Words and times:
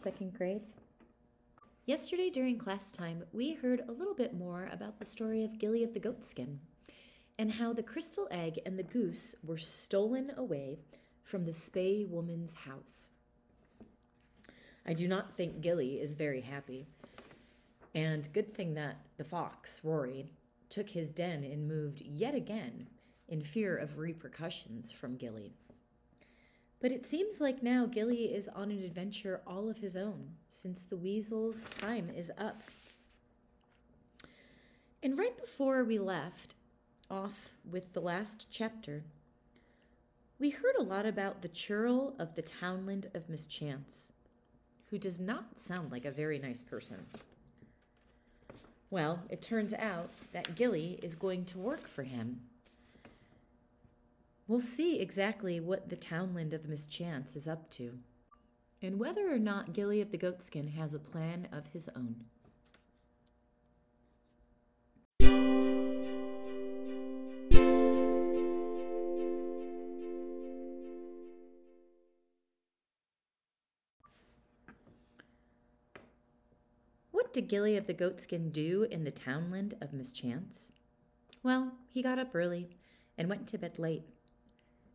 Second 0.00 0.32
grade. 0.32 0.62
Yesterday 1.84 2.30
during 2.30 2.56
class 2.56 2.90
time, 2.90 3.22
we 3.34 3.52
heard 3.52 3.82
a 3.86 3.92
little 3.92 4.14
bit 4.14 4.32
more 4.32 4.70
about 4.72 4.98
the 4.98 5.04
story 5.04 5.44
of 5.44 5.58
Gilly 5.58 5.84
of 5.84 5.92
the 5.92 6.00
Goatskin 6.00 6.60
and 7.38 7.52
how 7.52 7.74
the 7.74 7.82
crystal 7.82 8.26
egg 8.30 8.60
and 8.64 8.78
the 8.78 8.82
goose 8.82 9.34
were 9.44 9.58
stolen 9.58 10.32
away 10.38 10.78
from 11.22 11.44
the 11.44 11.52
Spae 11.52 12.06
woman's 12.08 12.54
house. 12.54 13.10
I 14.86 14.94
do 14.94 15.06
not 15.06 15.34
think 15.34 15.60
Gilly 15.60 16.00
is 16.00 16.14
very 16.14 16.40
happy. 16.40 16.86
And 17.94 18.32
good 18.32 18.54
thing 18.54 18.72
that 18.74 18.96
the 19.18 19.24
fox, 19.24 19.82
Rory, 19.84 20.32
took 20.70 20.88
his 20.88 21.12
den 21.12 21.44
and 21.44 21.68
moved 21.68 22.00
yet 22.00 22.34
again 22.34 22.86
in 23.28 23.42
fear 23.42 23.76
of 23.76 23.98
repercussions 23.98 24.92
from 24.92 25.18
Gilly. 25.18 25.52
But 26.80 26.92
it 26.92 27.04
seems 27.04 27.40
like 27.42 27.62
now 27.62 27.84
Gilly 27.84 28.34
is 28.34 28.48
on 28.48 28.70
an 28.70 28.82
adventure 28.82 29.42
all 29.46 29.68
of 29.68 29.78
his 29.78 29.96
own, 29.96 30.30
since 30.48 30.84
the 30.84 30.96
weasel's 30.96 31.68
time 31.68 32.10
is 32.16 32.32
up. 32.38 32.62
And 35.02 35.18
right 35.18 35.38
before 35.38 35.84
we 35.84 35.98
left 35.98 36.54
off 37.10 37.50
with 37.70 37.92
the 37.92 38.00
last 38.00 38.46
chapter, 38.50 39.04
we 40.38 40.48
heard 40.48 40.76
a 40.78 40.82
lot 40.82 41.04
about 41.04 41.42
the 41.42 41.48
churl 41.48 42.14
of 42.18 42.34
the 42.34 42.42
townland 42.42 43.08
of 43.12 43.28
mischance, 43.28 44.14
who 44.86 44.96
does 44.96 45.20
not 45.20 45.58
sound 45.58 45.92
like 45.92 46.06
a 46.06 46.10
very 46.10 46.38
nice 46.38 46.64
person. 46.64 47.04
Well, 48.88 49.22
it 49.28 49.42
turns 49.42 49.74
out 49.74 50.08
that 50.32 50.54
Gilly 50.54 50.98
is 51.02 51.14
going 51.14 51.44
to 51.46 51.58
work 51.58 51.86
for 51.86 52.04
him 52.04 52.40
We'll 54.50 54.58
see 54.58 54.98
exactly 54.98 55.60
what 55.60 55.90
the 55.90 55.96
townland 55.96 56.52
of 56.52 56.68
mischance 56.68 57.36
is 57.36 57.46
up 57.46 57.70
to, 57.70 58.00
and 58.82 58.98
whether 58.98 59.32
or 59.32 59.38
not 59.38 59.72
Gilly 59.72 60.00
of 60.00 60.10
the 60.10 60.18
Goatskin 60.18 60.72
has 60.72 60.92
a 60.92 60.98
plan 60.98 61.46
of 61.52 61.68
his 61.68 61.88
own. 61.94 62.24
What 77.12 77.32
did 77.32 77.46
Gilly 77.46 77.76
of 77.76 77.86
the 77.86 77.94
Goatskin 77.94 78.50
do 78.50 78.82
in 78.90 79.04
the 79.04 79.12
townland 79.12 79.74
of 79.80 79.92
mischance? 79.92 80.72
Well, 81.44 81.74
he 81.88 82.02
got 82.02 82.18
up 82.18 82.34
early 82.34 82.70
and 83.16 83.28
went 83.28 83.46
to 83.46 83.56
bed 83.56 83.78
late. 83.78 84.02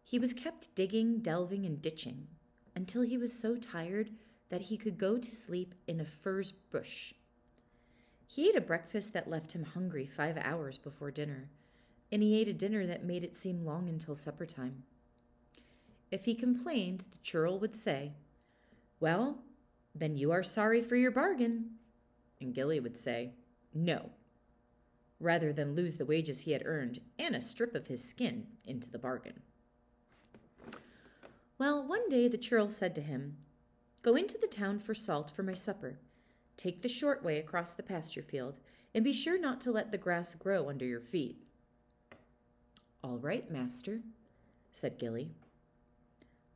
He 0.07 0.19
was 0.19 0.33
kept 0.33 0.75
digging, 0.75 1.17
delving, 1.17 1.65
and 1.65 1.81
ditching 1.81 2.27
until 2.75 3.01
he 3.01 3.17
was 3.17 3.33
so 3.33 3.55
tired 3.55 4.11
that 4.49 4.61
he 4.61 4.77
could 4.77 4.99
go 4.99 5.17
to 5.17 5.31
sleep 5.31 5.73
in 5.87 5.99
a 5.99 6.05
furze 6.05 6.51
bush. 6.51 7.15
He 8.27 8.47
ate 8.47 8.55
a 8.55 8.61
breakfast 8.61 9.13
that 9.13 9.29
left 9.29 9.53
him 9.53 9.63
hungry 9.63 10.05
five 10.05 10.37
hours 10.37 10.77
before 10.77 11.09
dinner, 11.09 11.49
and 12.11 12.21
he 12.21 12.39
ate 12.39 12.47
a 12.47 12.53
dinner 12.53 12.85
that 12.85 13.03
made 13.03 13.23
it 13.23 13.35
seem 13.35 13.65
long 13.65 13.89
until 13.89 14.13
supper 14.13 14.45
time. 14.45 14.83
If 16.11 16.25
he 16.25 16.35
complained, 16.35 17.05
the 17.11 17.17
churl 17.23 17.57
would 17.57 17.75
say, 17.75 18.13
Well, 18.99 19.39
then 19.95 20.17
you 20.17 20.31
are 20.31 20.43
sorry 20.43 20.83
for 20.83 20.95
your 20.95 21.09
bargain. 21.09 21.71
And 22.39 22.53
Gilly 22.53 22.79
would 22.79 22.95
say, 22.95 23.33
No, 23.73 24.11
rather 25.19 25.51
than 25.51 25.73
lose 25.73 25.97
the 25.97 26.05
wages 26.05 26.41
he 26.41 26.51
had 26.51 26.61
earned 26.63 27.01
and 27.17 27.35
a 27.35 27.41
strip 27.41 27.73
of 27.73 27.87
his 27.87 28.07
skin 28.07 28.45
into 28.65 28.91
the 28.91 28.99
bargain. 28.99 29.41
Well, 31.57 31.87
one 31.87 32.09
day 32.09 32.27
the 32.27 32.37
churl 32.37 32.69
said 32.69 32.93
to 32.95 33.01
him, 33.01 33.37
Go 34.01 34.15
into 34.15 34.37
the 34.37 34.47
town 34.47 34.79
for 34.79 34.93
salt 34.93 35.31
for 35.31 35.41
my 35.41 35.53
supper. 35.53 35.99
Take 36.57 36.81
the 36.81 36.89
short 36.89 37.23
way 37.23 37.39
across 37.39 37.73
the 37.73 37.83
pasture 37.83 38.21
field, 38.21 38.59
and 38.93 39.03
be 39.03 39.13
sure 39.13 39.39
not 39.39 39.61
to 39.61 39.71
let 39.71 39.91
the 39.91 39.97
grass 39.97 40.35
grow 40.35 40.69
under 40.69 40.85
your 40.85 40.99
feet. 40.99 41.37
All 43.03 43.17
right, 43.17 43.49
master, 43.49 44.01
said 44.71 44.97
Gilly. 44.99 45.31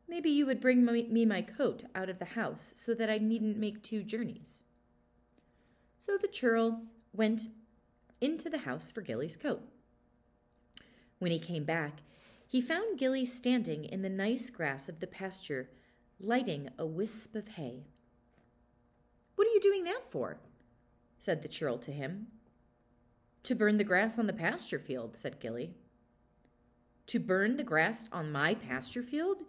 Maybe 0.08 0.30
you 0.30 0.46
would 0.46 0.60
bring 0.60 0.84
me 0.84 1.26
my 1.26 1.42
coat 1.42 1.84
out 1.94 2.10
of 2.10 2.20
the 2.20 2.26
house 2.26 2.74
so 2.76 2.94
that 2.96 3.10
I 3.10 3.20
needn't 3.20 3.58
make 3.58 3.84
two 3.84 4.04
journeys. 4.04 4.64
So 5.98 6.18
the 6.18 6.28
churl 6.28 6.82
went 7.14 7.44
into 8.20 8.50
the 8.50 8.60
house 8.60 8.92
for 8.92 9.02
Gilly's 9.02 9.38
coat. 9.38 9.62
When 11.20 11.32
he 11.32 11.40
came 11.40 11.64
back, 11.64 12.00
he 12.50 12.60
found 12.62 12.98
Gilly 12.98 13.26
standing 13.26 13.86
in 13.86 14.02
the 14.02 14.10
nice 14.10 14.50
grass 14.50 14.90
of 14.90 15.00
the 15.00 15.08
pasture, 15.08 15.70
lighting 16.20 16.70
a 16.80 16.86
wisp 16.86 17.36
of 17.36 17.50
hay. 17.50 17.84
What 19.36 19.48
are 19.48 19.52
you 19.52 19.62
doing 19.62 19.84
that 19.84 20.10
for? 20.10 20.40
said 21.20 21.44
the 21.44 21.48
churl 21.48 21.78
to 21.78 21.92
him. 21.92 22.26
To 23.44 23.54
burn 23.54 23.78
the 23.78 23.84
grass 23.84 24.18
on 24.18 24.26
the 24.26 24.34
pasture 24.34 24.80
field, 24.80 25.16
said 25.16 25.40
Gilly. 25.40 25.76
To 27.06 27.20
burn 27.20 27.58
the 27.58 27.64
grass 27.64 28.08
on 28.12 28.32
my 28.32 28.56
pasture 28.56 29.04
field? 29.04 29.44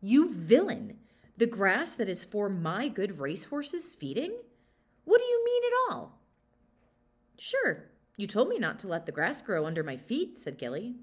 You 0.00 0.32
villain! 0.32 0.96
The 1.36 1.46
grass 1.46 1.94
that 1.96 2.08
is 2.08 2.24
for 2.24 2.48
my 2.48 2.88
good 2.88 3.18
racehorses 3.18 3.92
feeding? 3.92 4.34
What 5.04 5.20
do 5.20 5.26
you 5.26 5.44
mean 5.44 5.62
at 5.66 5.92
all? 5.92 6.20
Sure, 7.36 7.90
you 8.16 8.26
told 8.26 8.48
me 8.48 8.58
not 8.58 8.78
to 8.78 8.88
let 8.88 9.04
the 9.04 9.12
grass 9.12 9.42
grow 9.42 9.66
under 9.66 9.82
my 9.82 9.98
feet, 9.98 10.38
said 10.38 10.56
Gilly. 10.56 10.94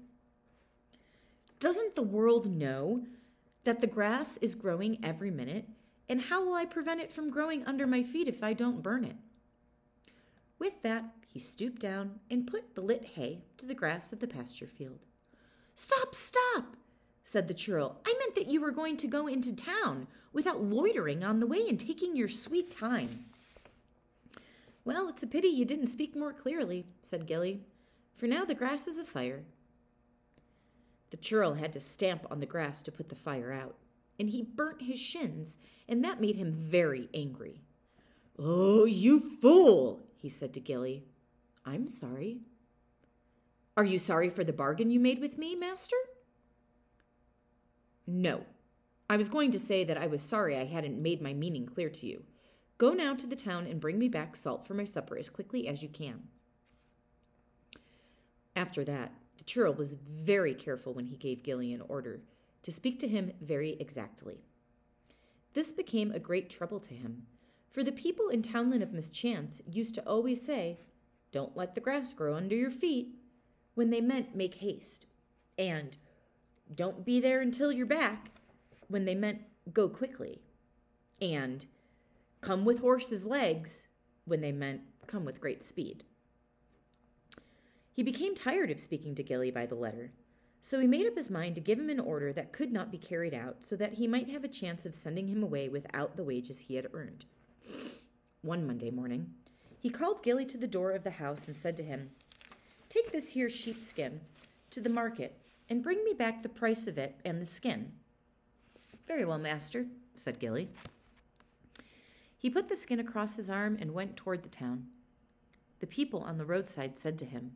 Doesn't 1.60 1.94
the 1.94 2.02
world 2.02 2.50
know 2.50 3.04
that 3.64 3.80
the 3.80 3.86
grass 3.86 4.36
is 4.38 4.54
growing 4.54 4.98
every 5.02 5.30
minute? 5.30 5.66
And 6.08 6.20
how 6.20 6.44
will 6.44 6.54
I 6.54 6.66
prevent 6.66 7.00
it 7.00 7.10
from 7.10 7.30
growing 7.30 7.64
under 7.64 7.86
my 7.86 8.02
feet 8.02 8.28
if 8.28 8.42
I 8.42 8.52
don't 8.52 8.82
burn 8.82 9.04
it? 9.04 9.16
With 10.58 10.82
that, 10.82 11.04
he 11.26 11.38
stooped 11.38 11.80
down 11.80 12.20
and 12.30 12.46
put 12.46 12.74
the 12.74 12.80
lit 12.80 13.04
hay 13.14 13.42
to 13.56 13.66
the 13.66 13.74
grass 13.74 14.12
of 14.12 14.20
the 14.20 14.28
pasture 14.28 14.66
field. 14.66 15.00
Stop, 15.74 16.14
stop, 16.14 16.76
said 17.22 17.48
the 17.48 17.54
churl. 17.54 18.00
I 18.06 18.14
meant 18.18 18.34
that 18.36 18.50
you 18.50 18.60
were 18.60 18.70
going 18.70 18.96
to 18.98 19.06
go 19.06 19.26
into 19.26 19.56
town 19.56 20.06
without 20.32 20.60
loitering 20.60 21.24
on 21.24 21.40
the 21.40 21.46
way 21.46 21.66
and 21.68 21.80
taking 21.80 22.14
your 22.14 22.28
sweet 22.28 22.70
time. 22.70 23.24
Well, 24.84 25.08
it's 25.08 25.22
a 25.22 25.26
pity 25.26 25.48
you 25.48 25.64
didn't 25.64 25.88
speak 25.88 26.14
more 26.14 26.32
clearly, 26.32 26.84
said 27.00 27.26
Gilly, 27.26 27.62
for 28.14 28.26
now 28.26 28.44
the 28.44 28.54
grass 28.54 28.86
is 28.86 28.98
afire. 28.98 29.42
The 31.10 31.16
churl 31.16 31.54
had 31.54 31.72
to 31.74 31.80
stamp 31.80 32.26
on 32.30 32.40
the 32.40 32.46
grass 32.46 32.82
to 32.82 32.92
put 32.92 33.08
the 33.08 33.14
fire 33.14 33.52
out, 33.52 33.76
and 34.18 34.30
he 34.30 34.42
burnt 34.42 34.82
his 34.82 34.98
shins, 34.98 35.58
and 35.88 36.04
that 36.04 36.20
made 36.20 36.36
him 36.36 36.52
very 36.52 37.08
angry. 37.14 37.62
Oh, 38.38 38.84
you 38.84 39.20
fool, 39.20 40.06
he 40.16 40.28
said 40.28 40.52
to 40.54 40.60
Gilly. 40.60 41.04
I'm 41.64 41.86
sorry. 41.86 42.40
Are 43.76 43.84
you 43.84 43.98
sorry 43.98 44.28
for 44.28 44.44
the 44.44 44.52
bargain 44.52 44.90
you 44.90 45.00
made 45.00 45.20
with 45.20 45.38
me, 45.38 45.54
master? 45.54 45.96
No. 48.06 48.44
I 49.08 49.16
was 49.16 49.28
going 49.28 49.50
to 49.50 49.58
say 49.58 49.84
that 49.84 49.98
I 49.98 50.06
was 50.06 50.22
sorry 50.22 50.56
I 50.56 50.64
hadn't 50.64 51.00
made 51.00 51.20
my 51.20 51.32
meaning 51.32 51.66
clear 51.66 51.90
to 51.90 52.06
you. 52.06 52.24
Go 52.78 52.92
now 52.92 53.14
to 53.14 53.26
the 53.26 53.36
town 53.36 53.66
and 53.66 53.80
bring 53.80 53.98
me 53.98 54.08
back 54.08 54.34
salt 54.34 54.66
for 54.66 54.74
my 54.74 54.84
supper 54.84 55.16
as 55.16 55.28
quickly 55.28 55.68
as 55.68 55.82
you 55.82 55.88
can. 55.88 56.24
After 58.56 58.84
that, 58.84 59.12
the 59.36 59.44
churl 59.44 59.72
was 59.72 59.96
very 59.96 60.54
careful 60.54 60.94
when 60.94 61.06
he 61.06 61.16
gave 61.16 61.42
Gilly 61.42 61.72
an 61.72 61.82
order 61.88 62.22
to 62.62 62.72
speak 62.72 62.98
to 63.00 63.08
him 63.08 63.32
very 63.40 63.76
exactly. 63.78 64.40
This 65.52 65.72
became 65.72 66.10
a 66.10 66.18
great 66.18 66.50
trouble 66.50 66.80
to 66.80 66.94
him, 66.94 67.26
for 67.70 67.82
the 67.82 67.92
people 67.92 68.28
in 68.28 68.42
Townland 68.42 68.82
of 68.82 68.92
Mischance 68.92 69.60
used 69.66 69.94
to 69.96 70.08
always 70.08 70.44
say, 70.44 70.80
Don't 71.30 71.56
let 71.56 71.74
the 71.74 71.80
grass 71.80 72.12
grow 72.12 72.34
under 72.34 72.56
your 72.56 72.70
feet, 72.70 73.14
when 73.74 73.90
they 73.90 74.00
meant 74.00 74.34
make 74.34 74.56
haste, 74.56 75.06
and 75.58 75.96
Don't 76.74 77.04
be 77.04 77.20
there 77.20 77.40
until 77.40 77.70
you're 77.70 77.86
back, 77.86 78.30
when 78.88 79.04
they 79.04 79.14
meant 79.14 79.42
go 79.72 79.88
quickly, 79.88 80.40
and 81.20 81.66
Come 82.40 82.66
with 82.66 82.80
horse's 82.80 83.24
legs, 83.24 83.88
when 84.26 84.42
they 84.42 84.52
meant 84.52 84.82
come 85.06 85.24
with 85.24 85.40
great 85.40 85.64
speed. 85.64 86.04
He 87.94 88.02
became 88.02 88.34
tired 88.34 88.72
of 88.72 88.80
speaking 88.80 89.14
to 89.14 89.22
Gilly 89.22 89.52
by 89.52 89.66
the 89.66 89.76
letter, 89.76 90.10
so 90.60 90.80
he 90.80 90.86
made 90.86 91.06
up 91.06 91.14
his 91.14 91.30
mind 91.30 91.54
to 91.54 91.60
give 91.60 91.78
him 91.78 91.90
an 91.90 92.00
order 92.00 92.32
that 92.32 92.52
could 92.52 92.72
not 92.72 92.90
be 92.90 92.98
carried 92.98 93.32
out 93.32 93.62
so 93.62 93.76
that 93.76 93.94
he 93.94 94.08
might 94.08 94.28
have 94.28 94.42
a 94.42 94.48
chance 94.48 94.84
of 94.84 94.96
sending 94.96 95.28
him 95.28 95.44
away 95.44 95.68
without 95.68 96.16
the 96.16 96.24
wages 96.24 96.60
he 96.60 96.74
had 96.74 96.88
earned. 96.92 97.24
One 98.42 98.66
Monday 98.66 98.90
morning, 98.90 99.30
he 99.78 99.90
called 99.90 100.24
Gilly 100.24 100.44
to 100.46 100.58
the 100.58 100.66
door 100.66 100.90
of 100.90 101.04
the 101.04 101.10
house 101.10 101.46
and 101.46 101.56
said 101.56 101.76
to 101.76 101.84
him, 101.84 102.10
Take 102.88 103.12
this 103.12 103.30
here 103.30 103.48
sheepskin 103.48 104.20
to 104.70 104.80
the 104.80 104.88
market 104.88 105.38
and 105.70 105.82
bring 105.82 106.02
me 106.02 106.14
back 106.14 106.42
the 106.42 106.48
price 106.48 106.88
of 106.88 106.98
it 106.98 107.20
and 107.24 107.40
the 107.40 107.46
skin. 107.46 107.92
Very 109.06 109.24
well, 109.24 109.38
master, 109.38 109.86
said 110.16 110.40
Gilly. 110.40 110.68
He 112.36 112.50
put 112.50 112.68
the 112.68 112.76
skin 112.76 112.98
across 112.98 113.36
his 113.36 113.50
arm 113.50 113.78
and 113.80 113.94
went 113.94 114.16
toward 114.16 114.42
the 114.42 114.48
town. 114.48 114.88
The 115.78 115.86
people 115.86 116.20
on 116.20 116.38
the 116.38 116.44
roadside 116.44 116.98
said 116.98 117.18
to 117.20 117.24
him, 117.24 117.52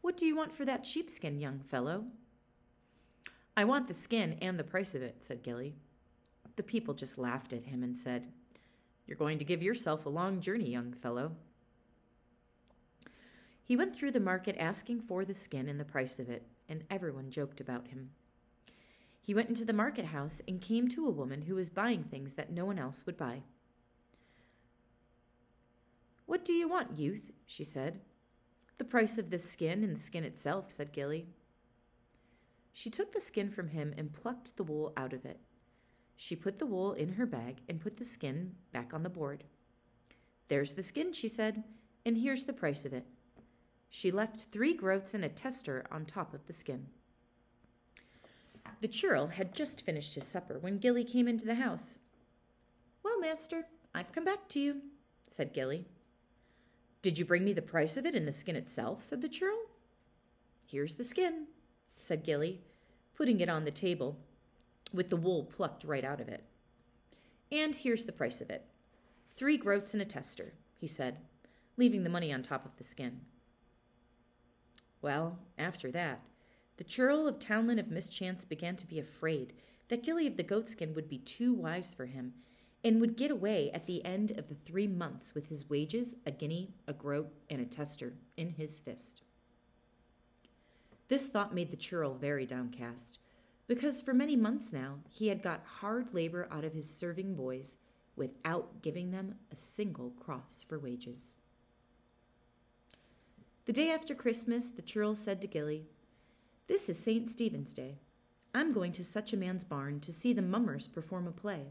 what 0.00 0.16
do 0.16 0.26
you 0.26 0.36
want 0.36 0.52
for 0.52 0.64
that 0.64 0.86
sheepskin, 0.86 1.40
young 1.40 1.60
fellow? 1.60 2.04
I 3.56 3.64
want 3.64 3.88
the 3.88 3.94
skin 3.94 4.38
and 4.40 4.58
the 4.58 4.64
price 4.64 4.94
of 4.94 5.02
it, 5.02 5.22
said 5.22 5.42
Gilly. 5.42 5.74
the 6.56 6.62
people 6.62 6.94
just 6.94 7.18
laughed 7.18 7.52
at 7.52 7.64
him 7.64 7.82
and 7.82 7.96
said, 7.96 8.32
You're 9.06 9.16
going 9.16 9.38
to 9.38 9.44
give 9.44 9.62
yourself 9.62 10.06
a 10.06 10.10
long 10.10 10.40
journey, 10.40 10.70
young 10.70 10.92
fellow. 10.92 11.32
He 13.62 13.76
went 13.76 13.94
through 13.94 14.10
the 14.12 14.20
market 14.20 14.56
asking 14.58 15.02
for 15.02 15.24
the 15.24 15.34
skin 15.34 15.68
and 15.68 15.78
the 15.78 15.84
price 15.84 16.18
of 16.18 16.28
it, 16.28 16.46
and 16.68 16.84
everyone 16.90 17.30
joked 17.30 17.60
about 17.60 17.88
him. 17.88 18.10
He 19.22 19.34
went 19.34 19.48
into 19.48 19.64
the 19.64 19.72
market 19.72 20.06
house 20.06 20.42
and 20.48 20.60
came 20.60 20.88
to 20.88 21.06
a 21.06 21.10
woman 21.10 21.42
who 21.42 21.54
was 21.54 21.70
buying 21.70 22.02
things 22.02 22.34
that 22.34 22.50
no 22.50 22.64
one 22.64 22.78
else 22.78 23.06
would 23.06 23.16
buy. 23.16 23.42
What 26.26 26.44
do 26.44 26.52
you 26.52 26.68
want, 26.68 26.98
youth? 26.98 27.32
she 27.46 27.64
said. 27.64 28.00
The 28.80 28.84
price 28.86 29.18
of 29.18 29.28
this 29.28 29.44
skin 29.44 29.84
and 29.84 29.94
the 29.94 30.00
skin 30.00 30.24
itself, 30.24 30.70
said 30.70 30.94
Gilly. 30.94 31.26
She 32.72 32.88
took 32.88 33.12
the 33.12 33.20
skin 33.20 33.50
from 33.50 33.68
him 33.68 33.92
and 33.98 34.10
plucked 34.10 34.56
the 34.56 34.64
wool 34.64 34.94
out 34.96 35.12
of 35.12 35.26
it. 35.26 35.38
She 36.16 36.34
put 36.34 36.58
the 36.58 36.64
wool 36.64 36.94
in 36.94 37.12
her 37.12 37.26
bag 37.26 37.58
and 37.68 37.78
put 37.78 37.98
the 37.98 38.04
skin 38.04 38.54
back 38.72 38.94
on 38.94 39.02
the 39.02 39.10
board. 39.10 39.44
There's 40.48 40.72
the 40.72 40.82
skin, 40.82 41.12
she 41.12 41.28
said, 41.28 41.62
and 42.06 42.16
here's 42.16 42.44
the 42.44 42.54
price 42.54 42.86
of 42.86 42.94
it. 42.94 43.04
She 43.90 44.10
left 44.10 44.46
three 44.50 44.72
groats 44.72 45.12
and 45.12 45.26
a 45.26 45.28
tester 45.28 45.84
on 45.92 46.06
top 46.06 46.32
of 46.32 46.46
the 46.46 46.54
skin. 46.54 46.86
The 48.80 48.88
churl 48.88 49.26
had 49.26 49.54
just 49.54 49.84
finished 49.84 50.14
his 50.14 50.26
supper 50.26 50.58
when 50.58 50.78
Gilly 50.78 51.04
came 51.04 51.28
into 51.28 51.44
the 51.44 51.56
house. 51.56 52.00
Well, 53.02 53.20
master, 53.20 53.66
I've 53.94 54.12
come 54.12 54.24
back 54.24 54.48
to 54.48 54.58
you, 54.58 54.80
said 55.28 55.52
Gilly. 55.52 55.86
Did 57.02 57.18
you 57.18 57.24
bring 57.24 57.44
me 57.44 57.52
the 57.52 57.62
price 57.62 57.96
of 57.96 58.04
it 58.04 58.14
and 58.14 58.28
the 58.28 58.32
skin 58.32 58.56
itself? 58.56 59.02
said 59.02 59.22
the 59.22 59.28
churl. 59.28 59.58
Here's 60.66 60.96
the 60.96 61.04
skin, 61.04 61.46
said 61.98 62.24
Gilly, 62.24 62.60
putting 63.14 63.40
it 63.40 63.48
on 63.48 63.64
the 63.64 63.70
table 63.70 64.18
with 64.92 65.08
the 65.08 65.16
wool 65.16 65.44
plucked 65.44 65.84
right 65.84 66.04
out 66.04 66.20
of 66.20 66.28
it. 66.28 66.44
And 67.50 67.74
here's 67.74 68.04
the 68.04 68.12
price 68.12 68.40
of 68.40 68.50
it. 68.50 68.66
Three 69.30 69.56
groats 69.56 69.94
and 69.94 70.02
a 70.02 70.06
tester, 70.06 70.52
he 70.76 70.86
said, 70.86 71.18
leaving 71.76 72.04
the 72.04 72.10
money 72.10 72.32
on 72.32 72.42
top 72.42 72.64
of 72.64 72.76
the 72.76 72.84
skin. 72.84 73.22
Well, 75.02 75.38
after 75.58 75.90
that, 75.92 76.20
the 76.76 76.84
churl 76.84 77.26
of 77.26 77.38
Townland 77.38 77.80
of 77.80 77.90
Mischance 77.90 78.44
began 78.44 78.76
to 78.76 78.86
be 78.86 78.98
afraid 78.98 79.54
that 79.88 80.02
Gilly 80.04 80.26
of 80.26 80.36
the 80.36 80.44
Goatskin 80.44 80.94
would 80.94 81.08
be 81.08 81.18
too 81.18 81.52
wise 81.54 81.94
for 81.94 82.06
him 82.06 82.34
and 82.82 83.00
would 83.00 83.16
get 83.16 83.30
away 83.30 83.70
at 83.72 83.86
the 83.86 84.04
end 84.04 84.32
of 84.38 84.48
the 84.48 84.54
three 84.54 84.86
months 84.86 85.34
with 85.34 85.46
his 85.46 85.68
wages, 85.68 86.16
a 86.26 86.30
guinea, 86.30 86.72
a 86.86 86.92
groat, 86.92 87.30
and 87.50 87.60
a 87.60 87.64
tester 87.64 88.14
in 88.36 88.50
his 88.50 88.80
fist. 88.80 89.22
This 91.08 91.28
thought 91.28 91.54
made 91.54 91.70
the 91.70 91.76
churl 91.76 92.14
very 92.14 92.46
downcast, 92.46 93.18
because 93.66 94.00
for 94.00 94.14
many 94.14 94.36
months 94.36 94.72
now 94.72 94.98
he 95.08 95.28
had 95.28 95.42
got 95.42 95.64
hard 95.64 96.14
labor 96.14 96.48
out 96.50 96.64
of 96.64 96.72
his 96.72 96.88
serving 96.88 97.34
boys 97.34 97.78
without 98.16 98.82
giving 98.82 99.10
them 99.10 99.34
a 99.52 99.56
single 99.56 100.10
cross 100.20 100.64
for 100.68 100.78
wages. 100.78 101.38
The 103.66 103.72
day 103.72 103.90
after 103.90 104.14
Christmas, 104.14 104.70
the 104.70 104.82
churl 104.82 105.14
said 105.14 105.40
to 105.42 105.48
Gilly, 105.48 105.86
This 106.66 106.88
is 106.88 106.98
St. 106.98 107.28
Stephen's 107.28 107.74
Day. 107.74 107.98
I'm 108.54 108.72
going 108.72 108.92
to 108.92 109.04
such 109.04 109.32
a 109.32 109.36
man's 109.36 109.64
barn 109.64 110.00
to 110.00 110.12
see 110.12 110.32
the 110.32 110.42
mummers 110.42 110.88
perform 110.88 111.28
a 111.28 111.32
play. 111.32 111.66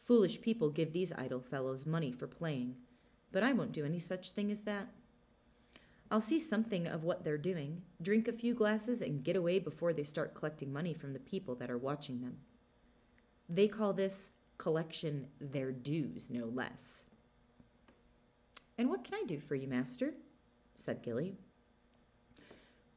Foolish 0.00 0.40
people 0.40 0.70
give 0.70 0.92
these 0.92 1.12
idle 1.12 1.40
fellows 1.40 1.86
money 1.86 2.10
for 2.10 2.26
playing, 2.26 2.76
but 3.32 3.42
I 3.42 3.52
won't 3.52 3.72
do 3.72 3.84
any 3.84 3.98
such 3.98 4.30
thing 4.30 4.50
as 4.50 4.62
that. 4.62 4.88
I'll 6.10 6.20
see 6.20 6.38
something 6.38 6.86
of 6.86 7.04
what 7.04 7.22
they're 7.22 7.36
doing, 7.36 7.82
drink 8.00 8.28
a 8.28 8.32
few 8.32 8.54
glasses, 8.54 9.02
and 9.02 9.22
get 9.22 9.36
away 9.36 9.58
before 9.58 9.92
they 9.92 10.04
start 10.04 10.34
collecting 10.34 10.72
money 10.72 10.94
from 10.94 11.12
the 11.12 11.18
people 11.18 11.54
that 11.56 11.70
are 11.70 11.76
watching 11.76 12.20
them. 12.22 12.38
They 13.48 13.68
call 13.68 13.92
this 13.92 14.30
collection 14.56 15.26
their 15.40 15.70
dues, 15.70 16.30
no 16.30 16.46
less. 16.46 17.10
And 18.78 18.88
what 18.88 19.04
can 19.04 19.14
I 19.14 19.24
do 19.26 19.38
for 19.38 19.54
you, 19.54 19.68
master? 19.68 20.14
said 20.74 21.02
Gilly. 21.02 21.34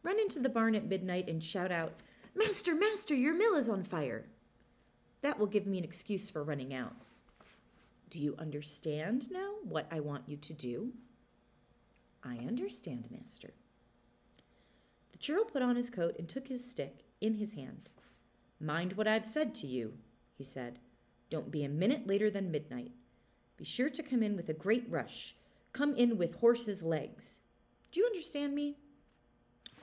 Run 0.04 0.20
into 0.20 0.40
the 0.40 0.50
barn 0.50 0.76
at 0.76 0.88
midnight 0.88 1.28
and 1.28 1.44
shout 1.44 1.72
out, 1.72 1.94
Master, 2.34 2.74
master, 2.74 3.14
your 3.14 3.34
mill 3.34 3.56
is 3.56 3.68
on 3.68 3.84
fire. 3.84 4.26
That 5.22 5.38
will 5.38 5.48
give 5.48 5.68
me 5.68 5.78
an 5.78 5.84
excuse 5.84 6.30
for 6.30 6.44
running 6.44 6.74
out. 6.74 6.94
Do 8.10 8.20
you 8.20 8.36
understand 8.38 9.32
now 9.32 9.52
what 9.64 9.88
I 9.92 10.00
want 10.00 10.24
you 10.28 10.38
to 10.38 10.54
do? 10.54 10.92
I 12.24 12.38
understand, 12.48 13.08
master. 13.10 13.54
The 15.12 15.18
churl 15.18 15.46
put 15.46 15.62
on 15.62 15.76
his 15.76 15.90
coat 15.90 16.16
and 16.20 16.28
took 16.28 16.48
his 16.48 16.70
stick 16.70 17.06
in 17.22 17.36
his 17.36 17.54
hand. 17.54 17.90
Mind 18.60 18.94
what 18.94 19.08
I've 19.08 19.26
said 19.26 19.56
to 19.56 19.68
you, 19.68 19.94
he 20.38 20.44
said. 20.44 20.80
Don't 21.30 21.52
be 21.52 21.64
a 21.64 21.70
minute 21.70 22.06
later 22.06 22.30
than 22.30 22.52
midnight. 22.52 22.92
Be 23.58 23.66
sure 23.66 23.90
to 23.90 24.04
come 24.04 24.22
in 24.22 24.36
with 24.36 24.50
a 24.50 24.54
great 24.54 24.86
rush. 24.90 25.36
Come 25.72 25.96
in 25.96 26.18
with 26.18 26.36
horse's 26.36 26.84
legs. 26.84 27.38
Do 27.92 28.02
you 28.02 28.06
understand 28.06 28.54
me? 28.54 28.76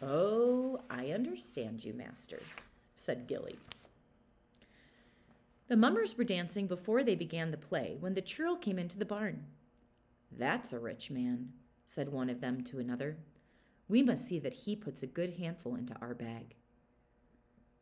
Oh, 0.02 0.80
I 0.90 1.12
understand 1.12 1.84
you, 1.84 1.94
master, 1.94 2.40
said 2.94 3.26
Gilly. 3.26 3.58
The 5.68 5.76
mummers 5.76 6.16
were 6.16 6.24
dancing 6.24 6.66
before 6.66 7.04
they 7.04 7.14
began 7.14 7.50
the 7.50 7.58
play 7.58 7.96
when 8.00 8.14
the 8.14 8.22
churl 8.22 8.56
came 8.56 8.78
into 8.78 8.98
the 8.98 9.04
barn. 9.04 9.44
That's 10.32 10.72
a 10.72 10.78
rich 10.78 11.10
man, 11.10 11.52
said 11.84 12.08
one 12.08 12.30
of 12.30 12.40
them 12.40 12.64
to 12.64 12.78
another. 12.78 13.18
We 13.86 14.02
must 14.02 14.26
see 14.26 14.38
that 14.38 14.54
he 14.54 14.74
puts 14.74 15.02
a 15.02 15.06
good 15.06 15.34
handful 15.36 15.74
into 15.74 15.94
our 16.00 16.14
bag. 16.14 16.54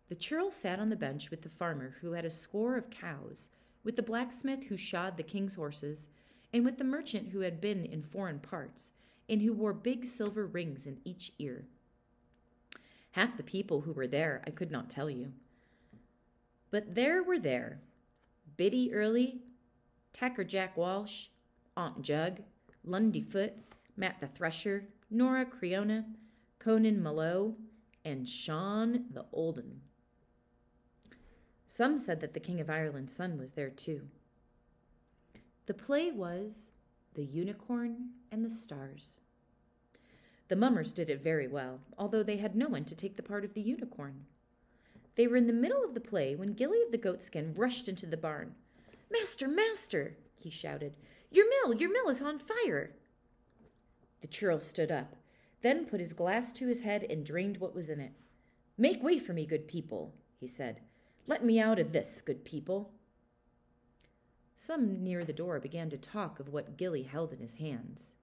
The 0.09 0.17
churl 0.17 0.51
sat 0.51 0.81
on 0.81 0.89
the 0.89 0.97
bench 0.97 1.31
with 1.31 1.43
the 1.43 1.49
farmer 1.49 1.97
who 2.01 2.13
had 2.13 2.25
a 2.25 2.31
score 2.31 2.77
of 2.77 2.91
cows, 2.91 3.51
with 3.85 3.95
the 3.95 4.03
blacksmith 4.03 4.65
who 4.65 4.77
shod 4.77 5.17
the 5.17 5.23
king's 5.23 5.55
horses, 5.55 6.09
and 6.53 6.65
with 6.65 6.79
the 6.79 6.85
merchant 6.85 7.29
who 7.29 7.41
had 7.41 7.61
been 7.61 7.85
in 7.85 8.03
foreign 8.03 8.41
parts, 8.41 8.93
and 9.29 9.43
who 9.43 9.53
wore 9.53 9.73
big 9.73 10.07
silver 10.07 10.45
rings 10.47 10.87
in 10.87 10.99
each 11.05 11.33
ear. 11.39 11.67
Half 13.13 13.37
the 13.37 13.43
people 13.45 13.83
who 13.83 13.93
were 13.93 14.07
there 14.09 14.43
I 14.45 14.51
could 14.51 14.73
not 14.73 14.91
tell 14.91 15.09
you. 15.09 15.33
But 16.71 16.95
there 16.95 17.23
were 17.23 17.39
there 17.39 17.81
Biddy 18.57 18.93
Early, 18.93 19.41
Tacker 20.13 20.45
Jack 20.45 20.77
Walsh, 20.77 21.27
Aunt 21.77 22.03
Jug, 22.03 22.41
Lundy 22.85 23.21
Foot, 23.21 23.55
Matt 23.97 24.21
the 24.21 24.29
Thresher, 24.29 24.89
Nora 25.11 25.47
Creina, 25.47 26.05
Conan 26.59 27.03
Mallow, 27.03 27.57
and 28.05 28.29
Sean 28.29 29.07
the 29.13 29.27
Olden. 29.33 29.81
Some 31.67 31.99
said 31.99 32.21
that 32.21 32.33
the 32.33 32.41
King 32.41 32.61
of 32.61 32.71
Ireland's 32.71 33.15
son 33.15 33.39
was 33.39 33.53
there 33.53 33.71
too. 33.71 34.09
The 35.67 35.75
play 35.75 36.13
was 36.13 36.71
The 37.15 37.25
Unicorn 37.25 38.11
and 38.31 38.45
the 38.45 38.51
Stars. 38.51 39.21
The 40.49 40.57
mummers 40.57 40.93
did 40.93 41.11
it 41.11 41.23
very 41.23 41.49
well, 41.49 41.81
although 41.99 42.23
they 42.23 42.37
had 42.37 42.55
no 42.55 42.69
one 42.69 42.85
to 42.85 42.95
take 42.95 43.17
the 43.17 43.23
part 43.23 43.45
of 43.45 43.55
the 43.55 43.61
unicorn. 43.61 44.27
They 45.17 45.27
were 45.27 45.37
in 45.37 45.47
the 45.47 45.53
middle 45.53 45.83
of 45.83 45.95
the 45.95 46.01
play 46.01 46.37
when 46.37 46.53
Gilly 46.53 46.83
of 46.83 46.93
the 46.93 46.99
Goatskin 46.99 47.55
rushed 47.55 47.89
into 47.89 48.07
the 48.07 48.17
barn. 48.17 48.55
Master, 49.11 49.49
master, 49.49 50.17
he 50.37 50.51
shouted, 50.51 50.95
your 51.31 51.47
mill, 51.49 51.75
your 51.75 51.93
mill 51.93 52.09
is 52.09 52.23
on 52.23 52.39
fire. 52.39 52.93
The 54.21 54.29
churl 54.29 54.61
stood 54.61 54.93
up, 54.93 55.17
then 55.63 55.87
put 55.87 56.01
his 56.01 56.13
glass 56.13 56.53
to 56.53 56.69
his 56.69 56.83
head 56.83 57.05
and 57.09 57.25
drained 57.25 57.59
what 57.59 57.75
was 57.75 57.89
in 57.89 58.01
it. 58.01 58.13
Make 58.79 59.03
way 59.03 59.19
for 59.19 59.33
me, 59.33 59.47
good 59.47 59.67
people, 59.67 60.15
he 60.39 60.47
said. 60.47 60.81
Let 61.27 61.45
me 61.45 61.59
out 61.59 61.79
of 61.79 61.93
this, 61.93 62.23
good 62.23 62.45
people. 62.45 62.93
Some 64.55 65.03
near 65.03 65.25
the 65.25 65.33
door 65.33 65.61
began 65.61 65.91
to 65.91 65.99
talk 65.99 66.41
of 66.41 66.49
what 66.49 66.77
Gilly 66.77 67.03
held 67.03 67.33
in 67.33 67.41
his 67.41 67.55
hands. 67.55 68.15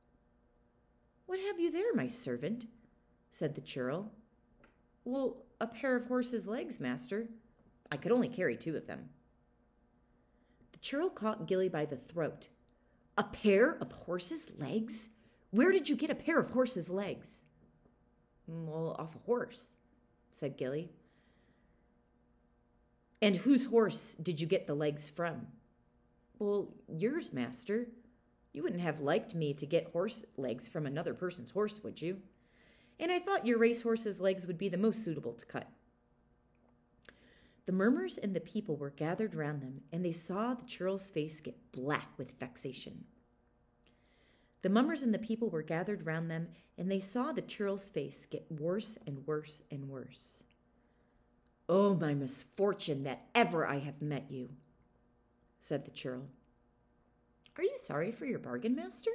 What 1.25 1.39
have 1.39 1.59
you 1.59 1.71
there, 1.71 1.93
my 1.93 2.07
servant? 2.07 2.65
said 3.29 3.55
the 3.55 3.61
churl. 3.61 4.11
Well, 5.05 5.37
a 5.63 5.67
pair 5.67 5.95
of 5.95 6.05
horse's 6.07 6.45
legs, 6.45 6.81
master. 6.81 7.29
I 7.89 7.95
could 7.95 8.11
only 8.11 8.27
carry 8.27 8.57
two 8.57 8.75
of 8.75 8.85
them. 8.85 9.09
The 10.73 10.79
churl 10.79 11.09
caught 11.09 11.47
Gilly 11.47 11.69
by 11.69 11.85
the 11.85 11.95
throat. 11.95 12.49
A 13.17 13.23
pair 13.23 13.77
of 13.79 13.91
horse's 13.91 14.51
legs? 14.59 15.09
Where 15.51 15.71
did 15.71 15.87
you 15.87 15.95
get 15.95 16.09
a 16.09 16.15
pair 16.15 16.37
of 16.37 16.49
horse's 16.49 16.89
legs? 16.89 17.45
Well, 18.45 18.95
off 18.99 19.15
a 19.15 19.19
horse, 19.19 19.77
said 20.31 20.57
Gilly. 20.57 20.89
And 23.21 23.37
whose 23.37 23.63
horse 23.63 24.15
did 24.15 24.41
you 24.41 24.47
get 24.47 24.67
the 24.67 24.73
legs 24.73 25.07
from? 25.07 25.47
Well, 26.39 26.73
yours, 26.89 27.31
master. 27.31 27.87
You 28.51 28.63
wouldn't 28.63 28.81
have 28.81 28.99
liked 28.99 29.33
me 29.33 29.53
to 29.53 29.65
get 29.65 29.93
horse 29.93 30.25
legs 30.35 30.67
from 30.67 30.87
another 30.87 31.13
person's 31.13 31.51
horse, 31.51 31.81
would 31.83 32.01
you? 32.01 32.19
And 33.03 33.11
I 33.11 33.19
thought 33.19 33.45
your 33.45 33.57
racehorse's 33.57 34.21
legs 34.21 34.47
would 34.47 34.57
be 34.57 34.69
the 34.69 34.77
most 34.77 35.03
suitable 35.03 35.33
to 35.33 35.45
cut. 35.45 35.67
The 37.65 37.73
murmurs 37.73 38.17
and 38.17 38.33
the 38.33 38.39
people 38.39 38.77
were 38.77 38.91
gathered 38.91 39.35
round 39.35 39.61
them, 39.61 39.81
and 39.91 40.05
they 40.05 40.13
saw 40.13 40.53
the 40.53 40.65
churl's 40.65 41.11
face 41.11 41.41
get 41.41 41.71
black 41.73 42.07
with 42.17 42.39
vexation. 42.39 43.03
The 44.61 44.69
mummers 44.69 45.03
and 45.03 45.13
the 45.13 45.19
people 45.19 45.49
were 45.49 45.61
gathered 45.61 46.05
round 46.05 46.31
them, 46.31 46.47
and 46.77 46.89
they 46.89 47.01
saw 47.01 47.33
the 47.33 47.41
churl's 47.41 47.89
face 47.89 48.25
get 48.25 48.49
worse 48.49 48.97
and 49.05 49.27
worse 49.27 49.63
and 49.69 49.89
worse. 49.89 50.43
Oh, 51.67 51.95
my 51.95 52.13
misfortune 52.13 53.03
that 53.03 53.25
ever 53.35 53.67
I 53.67 53.79
have 53.79 54.01
met 54.01 54.27
you, 54.29 54.49
said 55.59 55.83
the 55.83 55.91
churl. 55.91 56.27
Are 57.57 57.63
you 57.63 57.75
sorry 57.75 58.13
for 58.13 58.25
your 58.25 58.39
bargain, 58.39 58.75
master? 58.75 59.11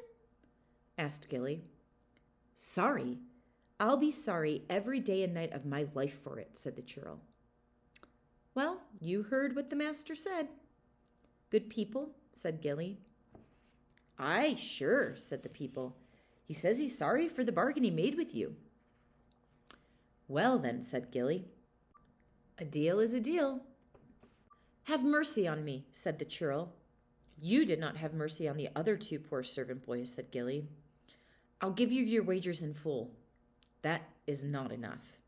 asked 0.99 1.31
Gilly. 1.31 1.63
Sorry? 2.55 3.19
I'll 3.81 3.97
be 3.97 4.11
sorry 4.11 4.63
every 4.69 4.99
day 4.99 5.23
and 5.23 5.35
night 5.35 5.53
of 5.53 5.65
my 5.65 5.87
life 5.95 6.21
for 6.23 6.39
it, 6.39 6.51
said 6.55 6.75
the 6.75 6.83
churl. 6.83 7.21
Well, 8.55 8.83
you 9.01 9.23
heard 9.23 9.55
what 9.55 9.71
the 9.71 9.77
master 9.77 10.17
said. 10.17 10.49
Good 11.51 11.71
people, 11.71 12.11
said 12.33 12.61
Gilly. 12.61 12.99
Aye, 14.19 14.57
sure, 14.59 15.15
said 15.17 15.45
the 15.45 15.49
people. 15.49 15.97
He 16.45 16.55
says 16.55 16.79
he's 16.79 16.99
sorry 16.99 17.29
for 17.29 17.45
the 17.45 17.53
bargain 17.53 17.85
he 17.85 17.91
made 17.91 18.17
with 18.17 18.35
you. 18.35 18.57
Well, 20.27 20.59
then, 20.59 20.83
said 20.83 21.13
Gilly, 21.13 21.47
a 22.59 22.65
deal 22.65 22.99
is 22.99 23.15
a 23.15 23.21
deal. 23.21 23.63
Have 24.85 25.05
mercy 25.05 25.47
on 25.47 25.65
me, 25.65 25.87
said 25.93 26.19
the 26.19 26.25
churl. 26.25 26.73
You 27.41 27.65
did 27.65 27.79
not 27.79 27.97
have 27.99 28.13
mercy 28.13 28.49
on 28.49 28.57
the 28.57 28.71
other 28.75 28.97
two 28.97 29.21
poor 29.21 29.45
servant 29.45 29.87
boys, 29.87 30.13
said 30.13 30.33
Gilly. 30.33 30.67
I'll 31.61 31.71
give 31.71 31.93
you 31.93 32.03
your 32.03 32.25
wages 32.25 32.63
in 32.63 32.75
full. 32.75 33.13
That 33.83 34.03
is 34.27 34.45
not 34.45 34.73
enough. 34.73 35.19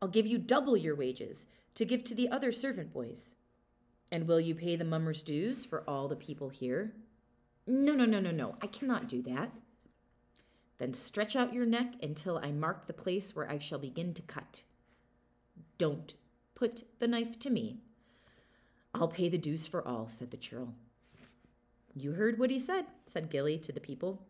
I'll 0.00 0.08
give 0.08 0.26
you 0.26 0.38
double 0.38 0.76
your 0.76 0.94
wages 0.94 1.46
to 1.74 1.84
give 1.84 2.04
to 2.04 2.14
the 2.14 2.28
other 2.28 2.52
servant 2.52 2.92
boys. 2.92 3.34
And 4.10 4.26
will 4.26 4.40
you 4.40 4.54
pay 4.54 4.76
the 4.76 4.84
mummer's 4.84 5.22
dues 5.22 5.64
for 5.64 5.84
all 5.88 6.08
the 6.08 6.16
people 6.16 6.48
here? 6.48 6.92
No, 7.66 7.92
no, 7.92 8.06
no, 8.06 8.20
no, 8.20 8.30
no. 8.30 8.56
I 8.62 8.66
cannot 8.66 9.08
do 9.08 9.20
that. 9.22 9.52
Then 10.78 10.94
stretch 10.94 11.36
out 11.36 11.52
your 11.52 11.66
neck 11.66 11.94
until 12.02 12.38
I 12.38 12.52
mark 12.52 12.86
the 12.86 12.92
place 12.92 13.34
where 13.34 13.50
I 13.50 13.58
shall 13.58 13.78
begin 13.78 14.14
to 14.14 14.22
cut. 14.22 14.62
Don't 15.76 16.14
put 16.54 16.84
the 17.00 17.08
knife 17.08 17.38
to 17.40 17.50
me. 17.50 17.78
I'll 18.94 19.08
pay 19.08 19.28
the 19.28 19.38
dues 19.38 19.66
for 19.66 19.86
all, 19.86 20.08
said 20.08 20.30
the 20.30 20.36
churl. 20.36 20.74
You 21.94 22.12
heard 22.12 22.38
what 22.38 22.50
he 22.50 22.58
said, 22.58 22.86
said 23.06 23.30
Gilly 23.30 23.58
to 23.58 23.72
the 23.72 23.80
people. 23.80 24.22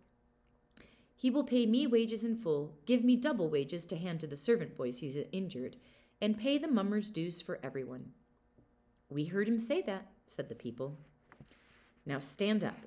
He 1.20 1.30
will 1.30 1.42
pay 1.42 1.66
me 1.66 1.84
wages 1.88 2.22
in 2.22 2.37
full, 2.37 2.76
give 2.87 3.02
me 3.02 3.16
double 3.16 3.50
wages 3.50 3.84
to 3.87 3.96
hand 3.96 4.20
to 4.20 4.28
the 4.28 4.37
servant 4.37 4.76
boys 4.76 5.00
he's 5.00 5.18
injured, 5.32 5.76
and 6.20 6.38
pay 6.38 6.58
the 6.58 6.68
mummer's 6.68 7.10
dues 7.10 7.42
for 7.42 7.58
everyone. 7.60 8.12
We 9.10 9.25
heard 9.25 9.48
him 9.48 9.58
say 9.58 9.82
that, 9.82 10.06
said 10.28 10.48
the 10.48 10.54
people. 10.54 10.96
Now 12.06 12.20
stand 12.20 12.62
up. 12.62 12.87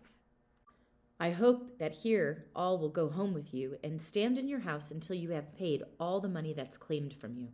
I 1.20 1.32
hope 1.32 1.78
that 1.80 1.92
here 1.92 2.46
all 2.56 2.78
will 2.78 2.90
go 2.90 3.10
home 3.10 3.34
with 3.34 3.54
you 3.54 3.78
and 3.84 4.02
stand 4.02 4.38
in 4.38 4.48
your 4.48 4.62
house 4.62 4.92
until 4.92 5.18
you 5.18 5.32
have 5.32 5.58
paid 5.58 5.84
all 6.00 6.22
the 6.22 6.30
money 6.30 6.54
that's 6.54 6.78
claimed 6.78 7.14
from 7.14 7.36
you. 7.36 7.50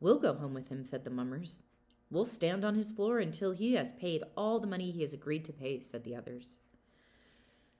We'll 0.00 0.18
go 0.18 0.34
home 0.34 0.52
with 0.52 0.68
him, 0.68 0.84
said 0.84 1.04
the 1.04 1.10
mummers. 1.10 1.62
We'll 2.10 2.24
stand 2.24 2.64
on 2.64 2.74
his 2.74 2.90
floor 2.90 3.20
until 3.20 3.52
he 3.52 3.74
has 3.74 3.92
paid 3.92 4.24
all 4.36 4.58
the 4.58 4.66
money 4.66 4.90
he 4.90 5.02
has 5.02 5.14
agreed 5.14 5.44
to 5.44 5.52
pay, 5.52 5.78
said 5.78 6.02
the 6.02 6.16
others. 6.16 6.58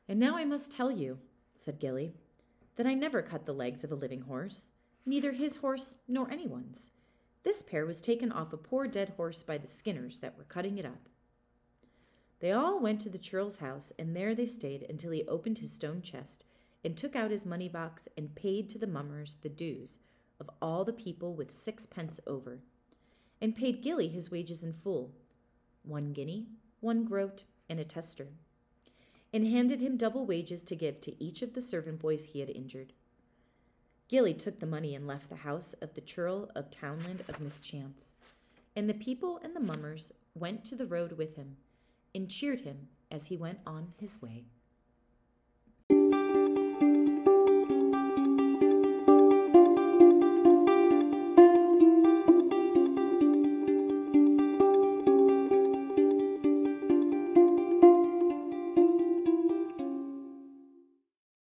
And 0.08 0.20
now 0.20 0.36
I 0.36 0.44
must 0.44 0.70
tell 0.70 0.92
you, 0.92 1.18
said 1.60 1.78
Gilly, 1.78 2.14
that 2.76 2.86
I 2.86 2.94
never 2.94 3.20
cut 3.20 3.44
the 3.44 3.52
legs 3.52 3.84
of 3.84 3.92
a 3.92 3.96
living 3.96 4.22
horse, 4.22 4.70
neither 5.04 5.32
his 5.32 5.56
horse 5.56 5.98
nor 6.08 6.30
anyone's. 6.30 6.90
This 7.42 7.62
pair 7.62 7.84
was 7.84 8.00
taken 8.00 8.32
off 8.32 8.52
a 8.52 8.56
poor 8.56 8.86
dead 8.86 9.10
horse 9.16 9.42
by 9.42 9.58
the 9.58 9.68
skinners 9.68 10.20
that 10.20 10.38
were 10.38 10.44
cutting 10.44 10.78
it 10.78 10.86
up. 10.86 11.08
They 12.40 12.52
all 12.52 12.80
went 12.80 13.02
to 13.02 13.10
the 13.10 13.18
churl's 13.18 13.58
house, 13.58 13.92
and 13.98 14.16
there 14.16 14.34
they 14.34 14.46
stayed 14.46 14.86
until 14.88 15.10
he 15.10 15.24
opened 15.26 15.58
his 15.58 15.72
stone 15.72 16.00
chest 16.00 16.46
and 16.82 16.96
took 16.96 17.14
out 17.14 17.30
his 17.30 17.44
money 17.44 17.68
box 17.68 18.08
and 18.16 18.34
paid 18.34 18.70
to 18.70 18.78
the 18.78 18.86
mummers 18.86 19.36
the 19.42 19.50
dues 19.50 19.98
of 20.40 20.48
all 20.62 20.84
the 20.84 20.92
people 20.94 21.34
with 21.34 21.52
sixpence 21.52 22.18
over 22.26 22.60
and 23.42 23.54
paid 23.54 23.82
Gilly 23.82 24.08
his 24.08 24.30
wages 24.30 24.62
in 24.62 24.72
full 24.72 25.12
one 25.82 26.12
guinea, 26.12 26.46
one 26.80 27.04
groat, 27.04 27.44
and 27.68 27.78
a 27.80 27.84
tester, 27.84 28.28
and 29.32 29.46
handed 29.46 29.80
him 29.80 29.96
double 29.96 30.26
wages 30.26 30.62
to 30.64 30.76
give 30.76 31.00
to 31.00 31.22
each 31.22 31.42
of 31.42 31.54
the 31.54 31.62
servant 31.62 31.98
boys 32.00 32.24
he 32.26 32.40
had 32.40 32.50
injured. 32.50 32.92
Gilly 34.08 34.34
took 34.34 34.58
the 34.58 34.66
money 34.66 34.94
and 34.94 35.06
left 35.06 35.28
the 35.28 35.36
house 35.36 35.72
of 35.74 35.94
the 35.94 36.00
churl 36.00 36.50
of 36.56 36.70
Townland 36.70 37.22
of 37.28 37.40
Mischance, 37.40 38.14
and 38.74 38.88
the 38.88 38.94
people 38.94 39.38
and 39.42 39.54
the 39.54 39.60
mummers 39.60 40.12
went 40.34 40.64
to 40.64 40.74
the 40.74 40.86
road 40.86 41.12
with 41.12 41.36
him 41.36 41.56
and 42.14 42.28
cheered 42.28 42.62
him 42.62 42.88
as 43.10 43.26
he 43.26 43.36
went 43.36 43.60
on 43.66 43.92
his 43.98 44.20
way. 44.20 44.46